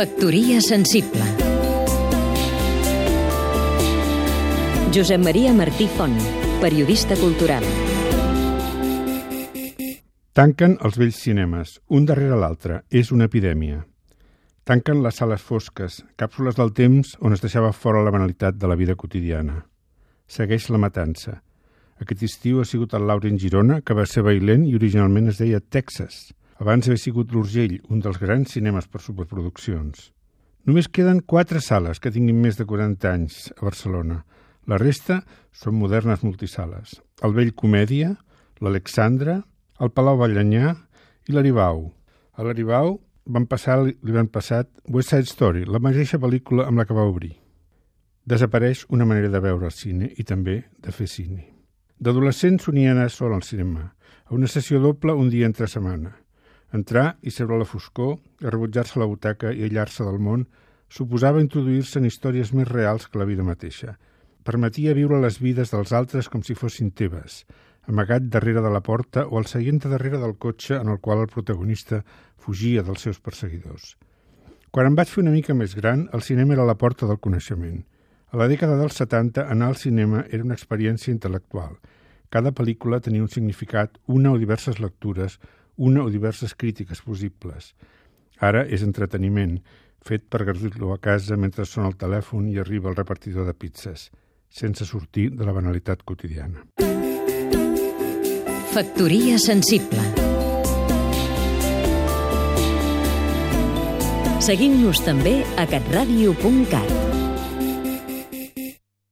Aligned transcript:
Factoria 0.00 0.62
sensible 0.62 1.20
Josep 4.94 5.20
Maria 5.20 5.52
Martí 5.52 5.88
Font, 5.92 6.16
periodista 6.62 7.18
cultural 7.20 7.66
Tanquen 10.32 10.78
els 10.80 10.96
vells 10.96 11.20
cinemes, 11.20 11.74
un 11.92 12.08
darrere 12.08 12.40
l'altre. 12.40 12.80
És 12.88 13.12
una 13.12 13.28
epidèmia. 13.28 13.82
Tanquen 14.64 15.04
les 15.04 15.20
sales 15.20 15.44
fosques, 15.44 16.00
càpsules 16.16 16.56
del 16.56 16.72
temps 16.72 17.12
on 17.20 17.36
es 17.36 17.44
deixava 17.44 17.76
fora 17.76 18.00
la 18.00 18.16
banalitat 18.16 18.56
de 18.56 18.72
la 18.72 18.80
vida 18.80 18.96
quotidiana. 18.96 19.66
Segueix 20.24 20.70
la 20.72 20.80
matança. 20.80 21.42
Aquest 22.00 22.24
estiu 22.24 22.64
ha 22.64 22.64
sigut 22.64 22.96
el 22.96 23.04
Lauren 23.04 23.36
Girona, 23.36 23.82
que 23.84 23.92
va 23.92 24.08
ser 24.08 24.24
bailent 24.24 24.64
i 24.64 24.78
originalment 24.80 25.28
es 25.28 25.44
deia 25.44 25.60
Texas. 25.60 26.30
Abans 26.60 26.84
havia 26.84 27.00
sigut 27.00 27.30
l'Urgell, 27.32 27.78
un 27.88 28.02
dels 28.04 28.18
grans 28.20 28.50
cinemes 28.52 28.84
per 28.92 29.00
superproduccions. 29.00 30.10
Només 30.68 30.90
queden 30.92 31.22
quatre 31.24 31.62
sales 31.64 32.02
que 32.04 32.12
tinguin 32.12 32.36
més 32.36 32.58
de 32.58 32.66
40 32.68 33.08
anys 33.08 33.46
a 33.54 33.64
Barcelona. 33.64 34.18
La 34.68 34.76
resta 34.76 35.22
són 35.56 35.78
modernes 35.80 36.20
multisales. 36.20 36.98
El 37.24 37.32
Vell 37.32 37.54
Comèdia, 37.56 38.12
l'Alexandra, 38.60 39.38
el 39.80 39.94
Palau 39.96 40.20
Ballanyà 40.20 40.74
i 41.30 41.32
l'Aribau. 41.32 41.86
A 42.36 42.44
l'Aribau 42.44 42.98
van 43.24 43.48
passar 43.48 43.80
l'hivern 43.80 44.28
passat 44.28 44.68
West 44.92 45.14
Side 45.14 45.32
Story, 45.32 45.64
la 45.64 45.80
mateixa 45.80 46.20
pel·lícula 46.20 46.68
amb 46.68 46.84
la 46.84 46.84
que 46.84 46.96
va 46.96 47.08
obrir. 47.08 47.38
Desapareix 48.28 48.84
una 48.92 49.08
manera 49.08 49.32
de 49.32 49.40
veure 49.40 49.72
el 49.72 49.72
cine 49.72 50.12
i 50.12 50.28
també 50.28 50.60
de 50.76 50.92
fer 50.92 51.08
cine. 51.08 51.46
D'adolescent 51.96 52.60
sonia 52.60 52.92
anar 52.92 53.08
sol 53.08 53.32
al 53.32 53.48
cinema, 53.48 53.94
a 54.28 54.34
una 54.36 54.48
sessió 54.48 54.76
doble 54.80 55.16
un 55.16 55.32
dia 55.32 55.48
entre 55.48 55.68
setmana. 55.68 56.18
Entrar 56.76 57.16
i 57.26 57.32
seure 57.34 57.56
a 57.56 57.62
la 57.62 57.66
foscor, 57.66 58.18
rebutjar-se 58.40 59.00
la 59.00 59.08
butaca 59.10 59.50
i 59.50 59.64
aïllar-se 59.66 60.06
del 60.06 60.20
món, 60.22 60.46
suposava 60.90 61.42
introduir-se 61.42 61.98
en 61.98 62.06
històries 62.06 62.52
més 62.54 62.68
reals 62.68 63.08
que 63.08 63.18
la 63.18 63.26
vida 63.26 63.46
mateixa. 63.46 63.96
Permetia 64.46 64.94
viure 64.94 65.18
les 65.22 65.40
vides 65.42 65.74
dels 65.74 65.92
altres 65.92 66.30
com 66.30 66.42
si 66.46 66.54
fossin 66.54 66.92
teves, 66.96 67.44
amagat 67.90 68.28
darrere 68.30 68.62
de 68.62 68.70
la 68.70 68.82
porta 68.86 69.26
o 69.26 69.38
al 69.38 69.46
seient 69.50 69.82
darrere 69.82 70.18
del 70.22 70.36
cotxe 70.38 70.78
en 70.78 70.88
el 70.88 71.00
qual 71.00 71.24
el 71.24 71.32
protagonista 71.32 72.04
fugia 72.38 72.82
dels 72.86 73.02
seus 73.02 73.20
perseguidors. 73.20 73.96
Quan 74.70 74.86
em 74.86 74.94
vaig 74.94 75.10
fer 75.10 75.24
una 75.24 75.34
mica 75.34 75.54
més 75.54 75.74
gran, 75.74 76.06
el 76.14 76.22
cinema 76.22 76.54
era 76.54 76.66
la 76.66 76.78
porta 76.78 77.06
del 77.06 77.18
coneixement. 77.18 77.80
A 78.30 78.38
la 78.38 78.46
dècada 78.46 78.76
dels 78.78 78.94
70, 79.00 79.48
anar 79.50 79.72
al 79.72 79.80
cinema 79.80 80.22
era 80.30 80.44
una 80.46 80.54
experiència 80.54 81.10
intel·lectual. 81.10 81.74
Cada 82.30 82.52
pel·lícula 82.54 83.00
tenia 83.02 83.24
un 83.24 83.32
significat, 83.32 83.98
una 84.06 84.30
o 84.30 84.38
diverses 84.38 84.78
lectures, 84.78 85.40
una 85.76 86.04
o 86.04 86.10
diverses 86.10 86.54
crítiques 86.54 87.02
possibles. 87.02 87.74
Ara 88.40 88.64
és 88.66 88.82
entreteniment, 88.82 89.58
fet 90.00 90.24
per 90.28 90.44
gaudir-lo 90.48 90.94
a 90.94 90.98
casa 90.98 91.36
mentre 91.36 91.66
sona 91.68 91.90
el 91.90 91.98
telèfon 92.00 92.48
i 92.48 92.58
arriba 92.58 92.90
el 92.90 92.96
repartidor 92.96 93.46
de 93.46 93.54
pizzas, 93.54 94.08
sense 94.48 94.84
sortir 94.84 95.30
de 95.36 95.44
la 95.44 95.52
banalitat 95.52 96.02
quotidiana. 96.04 96.64
Factoria 98.70 99.36
sensible 99.42 100.30
Seguim-nos 104.40 105.02
també 105.04 105.40
a 105.60 105.66
catradio.cat 105.68 107.09